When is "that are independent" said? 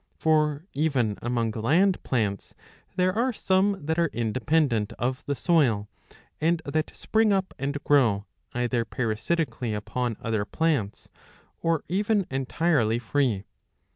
3.85-4.93